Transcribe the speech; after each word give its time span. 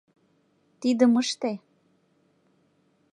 Тидым 0.81 1.13
ыште: 1.21 1.51